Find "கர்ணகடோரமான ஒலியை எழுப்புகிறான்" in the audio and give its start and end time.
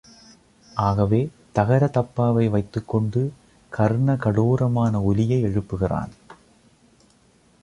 3.71-6.09